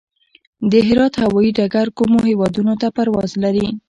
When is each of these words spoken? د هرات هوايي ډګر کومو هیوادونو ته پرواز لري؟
د 0.71 0.73
هرات 0.87 1.13
هوايي 1.23 1.51
ډګر 1.57 1.87
کومو 1.97 2.17
هیوادونو 2.29 2.73
ته 2.81 2.87
پرواز 2.95 3.31
لري؟ 3.43 3.67